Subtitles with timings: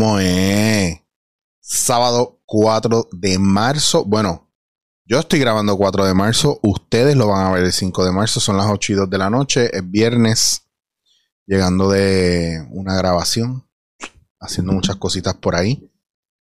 [0.00, 0.98] ¿Cómo es?
[1.60, 4.02] Sábado 4 de marzo.
[4.06, 4.50] Bueno,
[5.04, 6.58] yo estoy grabando 4 de marzo.
[6.62, 8.40] Ustedes lo van a ver el 5 de marzo.
[8.40, 9.76] Son las 8 y 2 de la noche.
[9.76, 10.62] Es viernes.
[11.44, 13.68] Llegando de una grabación.
[14.40, 15.92] Haciendo muchas cositas por ahí.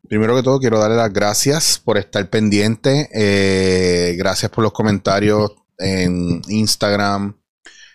[0.07, 3.09] Primero que todo, quiero darle las gracias por estar pendiente.
[3.15, 7.40] Eh, gracias por los comentarios en Instagram,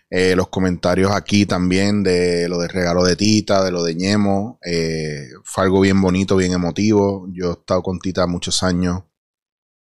[0.09, 4.59] eh, los comentarios aquí también de lo del regalo de Tita, de lo de Ñemo.
[4.64, 7.28] Eh, fue algo bien bonito, bien emotivo.
[7.31, 9.04] Yo he estado con Tita muchos años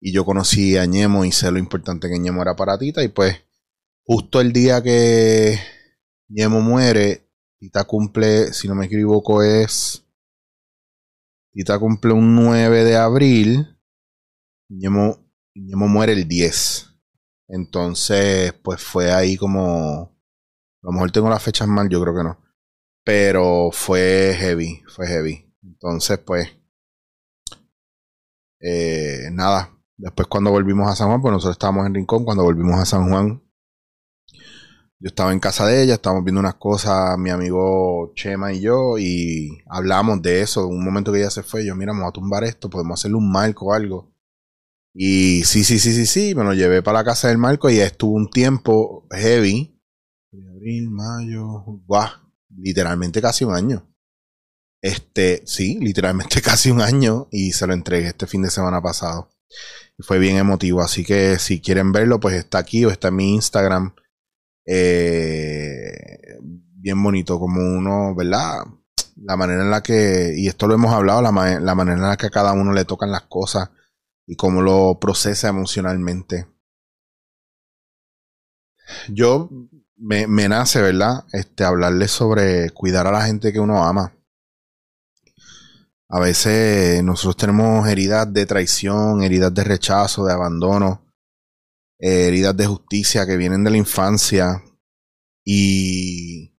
[0.00, 3.02] y yo conocí a Ñemo y sé lo importante que Ñemo era para Tita.
[3.02, 3.36] Y pues,
[4.04, 5.58] justo el día que
[6.28, 10.04] Ñemo muere, Tita cumple, si no me equivoco, es.
[11.52, 13.78] Tita cumple un 9 de abril.
[14.68, 15.18] Ñemo,
[15.54, 16.87] Ñemo muere el 10.
[17.48, 20.16] Entonces, pues fue ahí como.
[20.82, 22.38] A lo mejor tengo las fechas mal, yo creo que no.
[23.04, 25.52] Pero fue heavy, fue heavy.
[25.62, 26.48] Entonces, pues.
[28.60, 29.74] Eh, nada.
[29.96, 32.24] Después, cuando volvimos a San Juan, pues nosotros estábamos en Rincón.
[32.24, 33.42] Cuando volvimos a San Juan,
[35.00, 38.98] yo estaba en casa de ella, estábamos viendo unas cosas, mi amigo Chema y yo,
[38.98, 40.66] y hablamos de eso.
[40.66, 43.30] Un momento que ella se fue, yo, mira, vamos a tumbar esto, podemos hacerle un
[43.30, 44.12] marco o algo.
[45.00, 47.78] Y sí, sí, sí, sí, sí, me lo llevé para la casa del Marco y
[47.78, 49.80] estuvo un tiempo heavy.
[50.32, 52.08] Abril, mayo, guau,
[52.56, 53.88] literalmente casi un año.
[54.82, 59.30] Este, sí, literalmente casi un año y se lo entregué este fin de semana pasado.
[60.00, 63.34] Fue bien emotivo, así que si quieren verlo, pues está aquí o está en mi
[63.34, 63.94] Instagram.
[64.66, 68.64] Eh, bien bonito, como uno, ¿verdad?
[69.14, 72.16] La manera en la que, y esto lo hemos hablado, la, la manera en la
[72.16, 73.70] que a cada uno le tocan las cosas
[74.28, 76.46] y cómo lo procesa emocionalmente.
[79.08, 79.48] Yo
[79.96, 81.24] me, nace, ¿verdad?
[81.32, 84.14] Este, hablarle sobre cuidar a la gente que uno ama.
[86.10, 91.02] A veces nosotros tenemos heridas de traición, heridas de rechazo, de abandono,
[91.98, 94.62] eh, heridas de justicia que vienen de la infancia.
[95.42, 96.54] Y.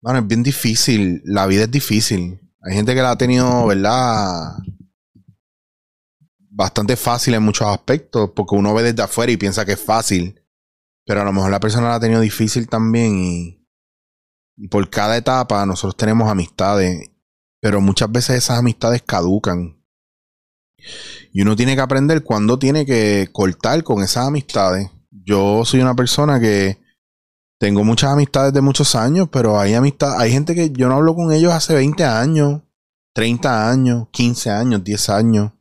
[0.00, 1.22] Bueno, es bien difícil.
[1.26, 2.40] La vida es difícil.
[2.62, 4.56] Hay gente que la ha tenido, ¿verdad?
[6.54, 10.40] Bastante fácil en muchos aspectos, porque uno ve desde afuera y piensa que es fácil,
[11.04, 13.58] pero a lo mejor la persona la ha tenido difícil también y,
[14.70, 17.10] por cada etapa nosotros tenemos amistades,
[17.60, 19.82] pero muchas veces esas amistades caducan.
[21.32, 24.90] Y uno tiene que aprender cuándo tiene que cortar con esas amistades.
[25.10, 26.78] Yo soy una persona que
[27.58, 31.14] tengo muchas amistades de muchos años, pero hay amistad, hay gente que yo no hablo
[31.14, 32.60] con ellos hace 20 años,
[33.14, 35.52] 30 años, 15 años, 10 años.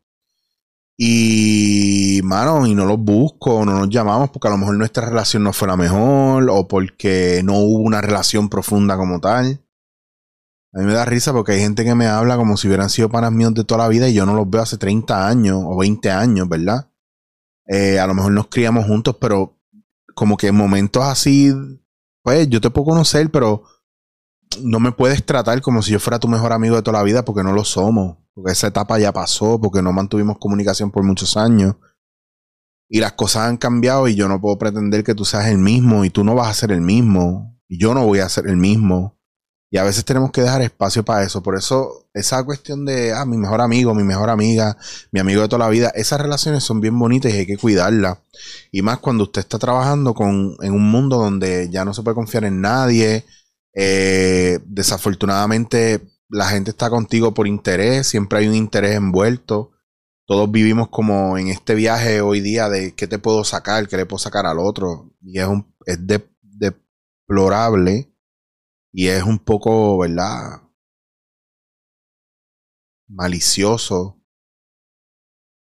[0.97, 5.43] Y, mano, y no los busco, no nos llamamos porque a lo mejor nuestra relación
[5.43, 9.65] no fue la mejor o porque no hubo una relación profunda como tal.
[10.73, 13.09] A mí me da risa porque hay gente que me habla como si hubieran sido
[13.09, 15.77] panas míos de toda la vida y yo no los veo hace 30 años o
[15.77, 16.89] 20 años, ¿verdad?
[17.67, 19.57] Eh, a lo mejor nos criamos juntos, pero
[20.15, 21.51] como que en momentos así,
[22.23, 23.63] pues yo te puedo conocer, pero
[24.61, 27.25] no me puedes tratar como si yo fuera tu mejor amigo de toda la vida
[27.25, 31.37] porque no lo somos porque esa etapa ya pasó, porque no mantuvimos comunicación por muchos
[31.37, 31.75] años.
[32.89, 36.03] Y las cosas han cambiado y yo no puedo pretender que tú seas el mismo
[36.03, 38.57] y tú no vas a ser el mismo y yo no voy a ser el
[38.57, 39.17] mismo.
[39.73, 41.41] Y a veces tenemos que dejar espacio para eso.
[41.41, 44.75] Por eso esa cuestión de, ah, mi mejor amigo, mi mejor amiga,
[45.11, 48.17] mi amigo de toda la vida, esas relaciones son bien bonitas y hay que cuidarlas.
[48.73, 52.15] Y más cuando usted está trabajando con, en un mundo donde ya no se puede
[52.15, 53.23] confiar en nadie.
[53.73, 59.71] Eh, desafortunadamente la gente está contigo por interés, siempre hay un interés envuelto.
[60.25, 64.05] Todos vivimos como en este viaje hoy día de qué te puedo sacar, qué le
[64.05, 65.13] puedo sacar al otro.
[65.21, 65.99] Y es, un, es
[67.27, 68.15] deplorable
[68.93, 70.61] y es un poco, ¿verdad?
[73.09, 74.17] Malicioso.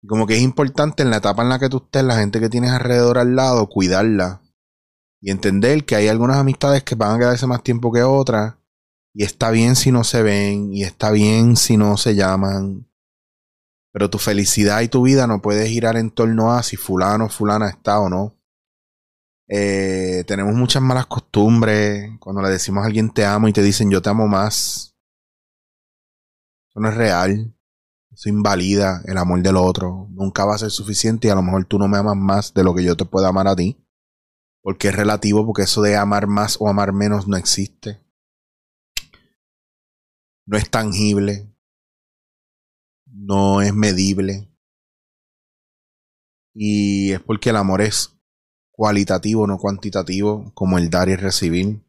[0.06, 2.50] Como que es importante en la etapa en la que tú estés, la gente que
[2.50, 4.42] tienes alrededor al lado, cuidarla.
[5.22, 8.57] Y entender que hay algunas amistades que van a quedarse más tiempo que otras
[9.18, 12.88] y está bien si no se ven, y está bien si no se llaman.
[13.92, 17.30] Pero tu felicidad y tu vida no puede girar en torno a si fulano o
[17.30, 18.40] fulana está o no.
[19.48, 22.12] Eh, tenemos muchas malas costumbres.
[22.20, 24.96] Cuando le decimos a alguien te amo y te dicen yo te amo más.
[26.70, 27.58] Eso no es real.
[28.12, 30.10] Eso invalida el amor del otro.
[30.12, 32.64] Nunca va a ser suficiente y a lo mejor tú no me amas más de
[32.64, 33.84] lo que yo te pueda amar a ti.
[34.62, 38.06] Porque es relativo, porque eso de amar más o amar menos no existe
[40.48, 41.54] no es tangible,
[43.06, 44.50] no es medible.
[46.56, 48.18] Y es porque el amor es
[48.72, 51.84] cualitativo, no cuantitativo, como el dar y recibir.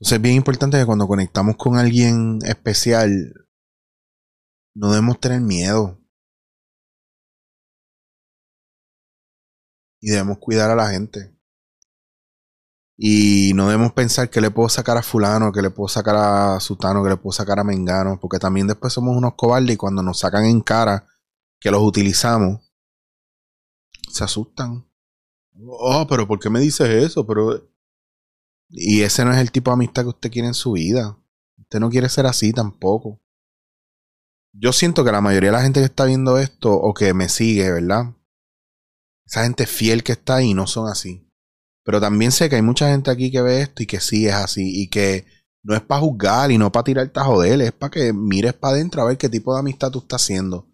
[0.00, 3.46] Entonces es bien importante que cuando conectamos con alguien especial,
[4.74, 6.00] no debemos tener miedo.
[10.00, 11.36] Y debemos cuidar a la gente.
[13.04, 16.60] Y no debemos pensar que le puedo sacar a fulano, que le puedo sacar a
[16.60, 20.04] sutano, que le puedo sacar a mengano, porque también después somos unos cobardes y cuando
[20.04, 21.08] nos sacan en cara
[21.58, 22.60] que los utilizamos,
[24.08, 24.88] se asustan.
[25.66, 27.26] Oh, pero ¿por qué me dices eso?
[27.26, 27.68] Pero
[28.68, 31.18] y ese no es el tipo de amistad que usted quiere en su vida.
[31.58, 33.20] Usted no quiere ser así tampoco.
[34.52, 37.28] Yo siento que la mayoría de la gente que está viendo esto o que me
[37.28, 38.14] sigue, ¿verdad?
[39.26, 41.28] Esa gente fiel que está ahí no son así.
[41.84, 44.34] Pero también sé que hay mucha gente aquí que ve esto y que sí es
[44.34, 44.82] así.
[44.82, 45.26] Y que
[45.62, 47.60] no es para juzgar y no para tirarte a joder.
[47.60, 50.68] Es para que mires para adentro a ver qué tipo de amistad tú estás haciendo.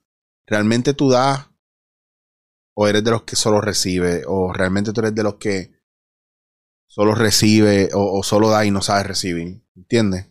[0.46, 1.46] ¿Realmente tú das?
[2.74, 4.22] ¿O eres de los que solo recibe?
[4.26, 5.78] ¿O realmente tú eres de los que
[6.88, 9.62] solo recibe o, solo da y no sabe recibir.
[9.76, 10.26] ¿Entiendes?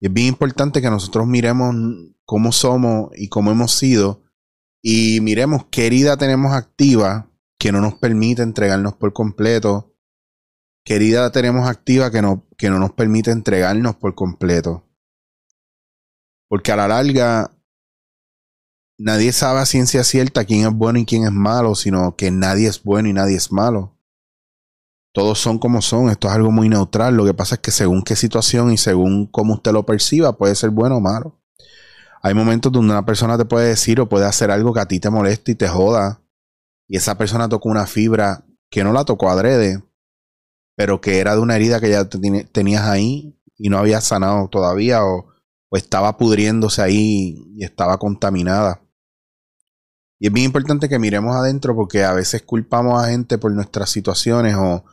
[0.00, 1.74] Y es bien importante que nosotros miremos
[2.24, 4.22] cómo somos y cómo hemos sido
[4.82, 9.93] y miremos qué herida tenemos activa que no nos permite entregarnos por completo.
[10.84, 14.86] ¿Qué herida tenemos activa que no, que no nos permite entregarnos por completo?
[16.48, 17.50] Porque a la larga
[18.98, 22.68] nadie sabe a ciencia cierta quién es bueno y quién es malo, sino que nadie
[22.68, 23.94] es bueno y nadie es malo
[25.14, 27.16] todos son como son, esto es algo muy neutral.
[27.16, 30.56] Lo que pasa es que según qué situación y según cómo usted lo perciba, puede
[30.56, 31.40] ser bueno o malo.
[32.20, 34.98] Hay momentos donde una persona te puede decir o puede hacer algo que a ti
[34.98, 36.20] te moleste y te joda.
[36.88, 39.84] Y esa persona tocó una fibra que no la tocó adrede,
[40.76, 45.04] pero que era de una herida que ya tenías ahí y no había sanado todavía
[45.04, 45.32] o,
[45.72, 48.80] estaba pudriéndose ahí y estaba contaminada.
[50.20, 53.90] Y es bien importante que miremos adentro porque a veces culpamos a gente por nuestras
[53.90, 54.84] situaciones o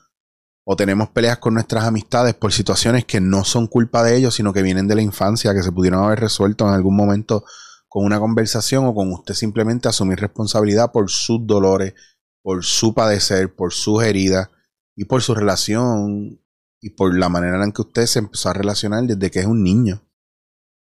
[0.63, 4.53] o tenemos peleas con nuestras amistades por situaciones que no son culpa de ellos, sino
[4.53, 7.43] que vienen de la infancia, que se pudieron haber resuelto en algún momento
[7.87, 11.93] con una conversación o con usted simplemente asumir responsabilidad por sus dolores,
[12.41, 14.49] por su padecer, por sus heridas
[14.95, 16.39] y por su relación
[16.81, 19.63] y por la manera en que usted se empezó a relacionar desde que es un
[19.63, 20.01] niño.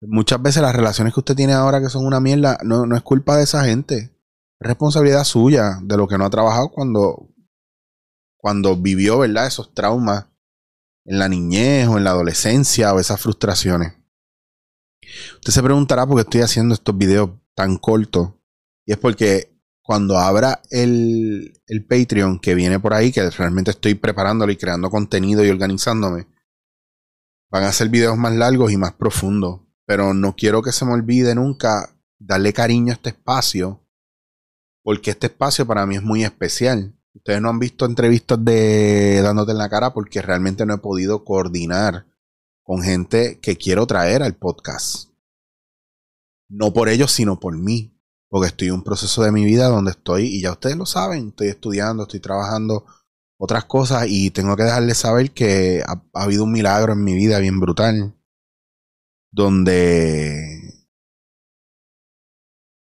[0.03, 3.03] Muchas veces las relaciones que usted tiene ahora que son una mierda no, no es
[3.03, 4.17] culpa de esa gente.
[4.59, 7.29] Es responsabilidad suya de lo que no ha trabajado cuando,
[8.39, 9.47] cuando vivió, ¿verdad?
[9.47, 10.27] Esos traumas
[11.05, 13.93] en la niñez o en la adolescencia o esas frustraciones.
[15.35, 18.31] Usted se preguntará por qué estoy haciendo estos videos tan cortos.
[18.87, 19.50] Y es porque
[19.91, 24.89] cuando abra el, el Patreon que viene por ahí, que realmente estoy preparándolo y creando
[24.89, 26.29] contenido y organizándome,
[27.51, 29.63] van a ser videos más largos y más profundos.
[29.87, 31.91] Pero no quiero que se me olvide nunca
[32.21, 33.85] darle cariño a este espacio,
[34.85, 36.97] porque este espacio para mí es muy especial.
[37.13, 41.25] Ustedes no han visto entrevistas de dándote en la cara porque realmente no he podido
[41.25, 42.07] coordinar
[42.63, 45.11] con gente que quiero traer al podcast.
[46.49, 48.00] No por ellos, sino por mí.
[48.31, 51.29] Porque estoy en un proceso de mi vida donde estoy, y ya ustedes lo saben,
[51.29, 52.87] estoy estudiando, estoy trabajando
[53.39, 57.15] otras cosas y tengo que dejarles saber que ha, ha habido un milagro en mi
[57.15, 58.15] vida bien brutal.
[59.33, 60.81] Donde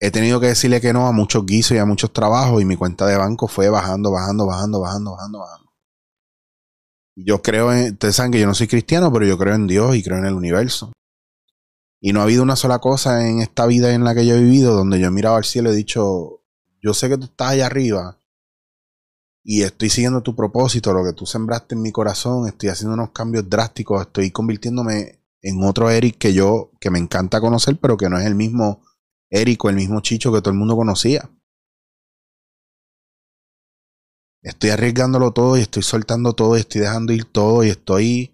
[0.00, 2.76] he tenido que decirle que no a muchos guisos y a muchos trabajos y mi
[2.76, 5.72] cuenta de banco fue bajando, bajando, bajando, bajando, bajando, bajando.
[7.16, 9.96] Yo creo en, ustedes saben que yo no soy cristiano, pero yo creo en Dios
[9.96, 10.92] y creo en el universo.
[12.00, 14.40] Y no ha habido una sola cosa en esta vida en la que yo he
[14.40, 16.42] vivido donde yo he mirado al cielo y he dicho,
[16.82, 18.18] yo sé que tú estás allá arriba
[19.48, 23.10] y estoy siguiendo tu propósito, lo que tú sembraste en mi corazón, estoy haciendo unos
[23.12, 28.10] cambios drásticos, estoy convirtiéndome en otro Eric que yo, que me encanta conocer, pero que
[28.10, 28.82] no es el mismo
[29.30, 31.30] Érico, el mismo Chicho que todo el mundo conocía.
[34.42, 38.32] Estoy arriesgándolo todo y estoy soltando todo y estoy dejando ir todo y estoy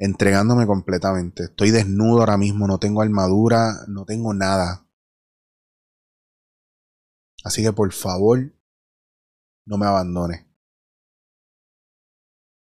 [0.00, 1.44] entregándome completamente.
[1.44, 4.86] Estoy desnudo ahora mismo, no tengo armadura, no tengo nada.
[7.44, 8.52] Así que por favor,
[9.66, 10.48] no me abandone.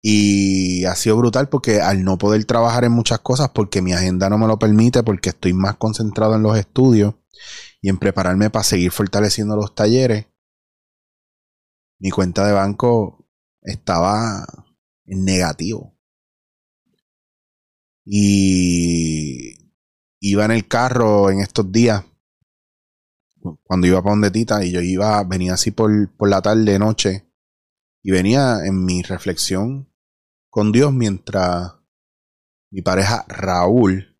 [0.02, 4.30] Y ha sido brutal porque al no poder trabajar en muchas cosas, porque mi agenda
[4.30, 7.14] no me lo permite, porque estoy más concentrado en los estudios,
[7.82, 10.26] y en prepararme para seguir fortaleciendo los talleres,
[11.98, 13.28] mi cuenta de banco
[13.62, 14.46] estaba
[15.06, 15.95] en negativo.
[18.06, 19.72] Y
[20.20, 22.04] iba en el carro en estos días,
[23.64, 27.26] cuando iba para donde Tita, y yo iba, venía así por, por la tarde, noche,
[28.02, 29.92] y venía en mi reflexión
[30.48, 31.72] con Dios mientras
[32.70, 34.16] mi pareja Raúl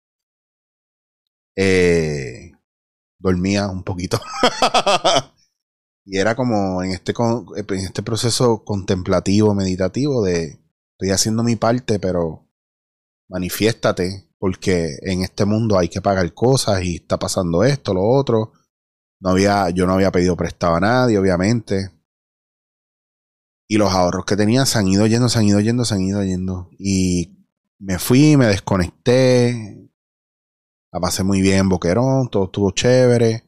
[1.57, 2.53] eh,
[3.19, 4.21] dormía un poquito.
[6.05, 7.15] y era como en este,
[7.57, 10.59] en este proceso contemplativo, meditativo de
[10.93, 12.46] estoy haciendo mi parte, pero
[13.29, 18.53] manifiéstate, porque en este mundo hay que pagar cosas y está pasando esto, lo otro.
[19.21, 21.91] No había, yo no había pedido prestado a nadie, obviamente.
[23.69, 26.03] Y los ahorros que tenía se han ido yendo, se han ido yendo, se han
[26.03, 26.71] ido yendo.
[26.79, 27.47] Y
[27.79, 29.91] me fui, me desconecté.
[30.93, 33.45] La pasé muy bien, Boquerón, todo estuvo chévere.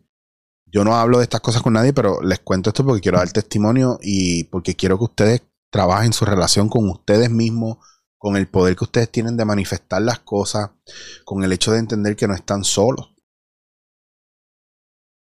[0.66, 3.32] Yo no hablo de estas cosas con nadie, pero les cuento esto porque quiero dar
[3.32, 7.78] testimonio y porque quiero que ustedes trabajen su relación con ustedes mismos,
[8.18, 10.70] con el poder que ustedes tienen de manifestar las cosas,
[11.24, 13.14] con el hecho de entender que no están solos.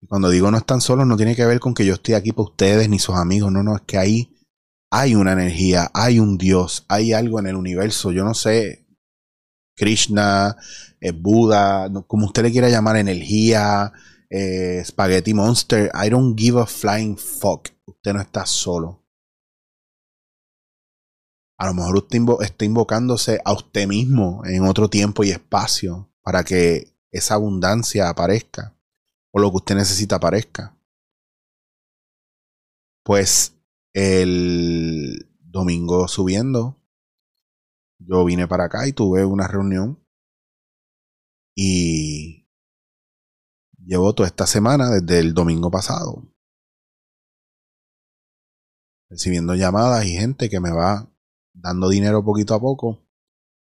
[0.08, 2.50] Cuando digo no están solos, no tiene que ver con que yo estoy aquí para
[2.50, 4.36] ustedes ni sus amigos, no, no, es que ahí
[4.92, 8.88] hay una energía, hay un Dios, hay algo en el universo, yo no sé,
[9.76, 10.56] Krishna,
[11.02, 13.92] eh, Buda, como usted le quiera llamar, energía,
[14.30, 19.05] eh, Spaghetti Monster, I don't give a flying fuck, usted no está solo.
[21.58, 26.44] A lo mejor usted está invocándose a usted mismo en otro tiempo y espacio para
[26.44, 28.76] que esa abundancia aparezca
[29.32, 30.78] o lo que usted necesita aparezca.
[33.04, 33.56] Pues
[33.94, 36.82] el domingo subiendo,
[38.00, 40.04] yo vine para acá y tuve una reunión
[41.56, 42.50] y
[43.78, 46.24] llevo toda esta semana desde el domingo pasado
[49.10, 51.10] recibiendo llamadas y gente que me va
[51.56, 53.06] dando dinero poquito a poco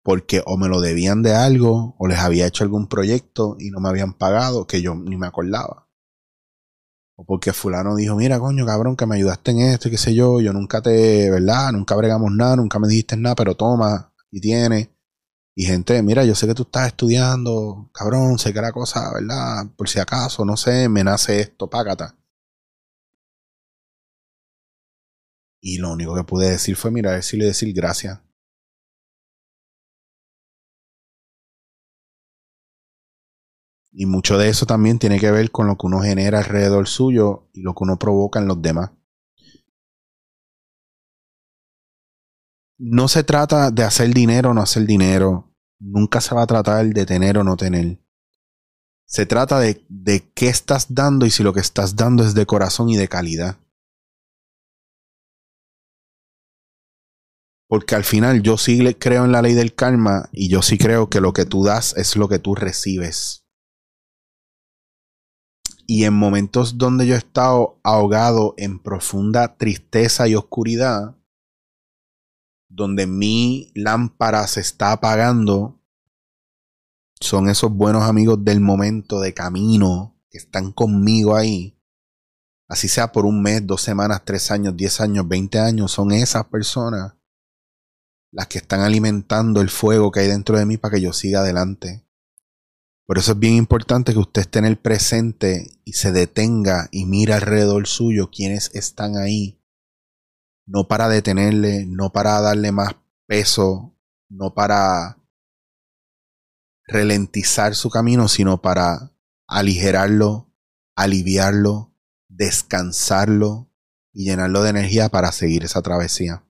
[0.07, 3.81] porque o me lo debían de algo o les había hecho algún proyecto y no
[3.81, 5.89] me habían pagado que yo ni me acordaba.
[7.17, 10.15] O porque fulano dijo, mira coño cabrón que me ayudaste en esto y qué sé
[10.15, 11.73] yo, yo nunca te, ¿verdad?
[11.73, 14.95] Nunca bregamos nada, nunca me dijiste nada, pero toma y tiene.
[15.55, 19.65] Y gente, mira, yo sé que tú estás estudiando, cabrón, sé que la cosa, ¿verdad?
[19.75, 22.15] Por si acaso, no sé, me nace esto, págata.
[25.69, 28.21] Y lo único que pude decir fue, mira, decirle decir gracias.
[33.91, 37.49] Y mucho de eso también tiene que ver con lo que uno genera alrededor suyo
[37.51, 38.91] y lo que uno provoca en los demás.
[42.77, 45.53] No se trata de hacer dinero o no hacer dinero.
[45.79, 47.99] Nunca se va a tratar de tener o no tener.
[49.05, 52.87] Se trata de qué estás dando y si lo que estás dando es de corazón
[52.87, 53.57] y de calidad.
[57.67, 61.09] Porque al final yo sí creo en la ley del karma y yo sí creo
[61.09, 63.45] que lo que tú das es lo que tú recibes.
[65.85, 71.17] Y en momentos donde yo he estado ahogado en profunda tristeza y oscuridad,
[72.69, 75.81] donde mi lámpara se está apagando,
[77.19, 81.81] son esos buenos amigos del momento de camino que están conmigo ahí.
[82.69, 86.45] Así sea por un mes, dos semanas, tres años, diez años, veinte años, son esas
[86.45, 87.16] personas
[88.31, 91.39] las que están alimentando el fuego que hay dentro de mí para que yo siga
[91.39, 92.05] adelante.
[93.05, 97.05] Por eso es bien importante que usted esté en el presente y se detenga y
[97.05, 99.61] mire alrededor suyo quienes están ahí.
[100.65, 103.95] No para detenerle, no para darle más peso,
[104.29, 105.17] no para
[106.85, 109.13] ralentizar su camino, sino para
[109.47, 110.53] aligerarlo,
[110.95, 111.93] aliviarlo,
[112.27, 113.71] descansarlo
[114.11, 116.46] y llenarlo de energía para seguir esa travesía.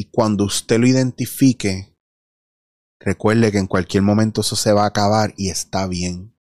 [0.00, 1.92] Y cuando usted lo identifique,
[3.00, 6.38] recuerde que en cualquier momento eso se va a acabar y está bien.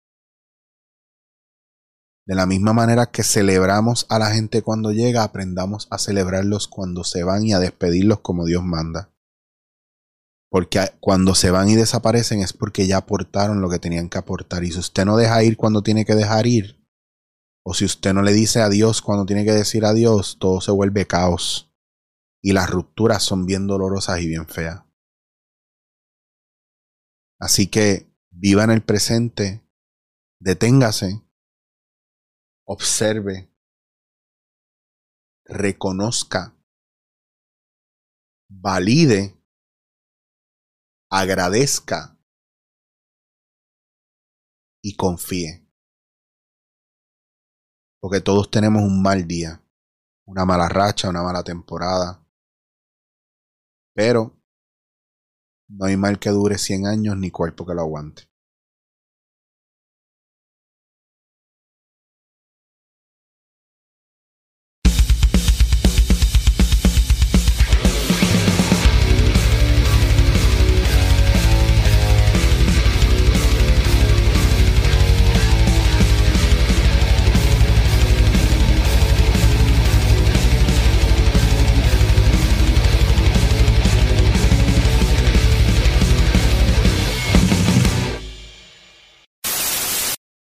[2.26, 7.04] De la misma manera que celebramos a la gente cuando llega, aprendamos a celebrarlos cuando
[7.04, 9.12] se van y a despedirlos como Dios manda.
[10.50, 14.64] Porque cuando se van y desaparecen es porque ya aportaron lo que tenían que aportar.
[14.64, 16.82] Y si usted no deja ir cuando tiene que dejar ir,
[17.66, 21.06] o si usted no le dice adiós cuando tiene que decir adiós, todo se vuelve
[21.06, 21.71] caos
[22.42, 24.84] y las rupturas son bien dolorosas y bien feas.
[27.40, 29.64] Así que viva en el presente,
[30.40, 31.24] deténgase,
[32.66, 33.52] observe,
[35.46, 36.56] reconozca,
[38.50, 39.36] valide,
[41.10, 42.18] agradezca
[44.84, 45.68] y confíe.
[48.00, 49.64] Porque todos tenemos un mal día,
[50.26, 52.26] una mala racha, una mala temporada,
[54.02, 54.36] pero
[55.70, 58.31] no hay mal que dure 100 años ni cuerpo que lo aguante.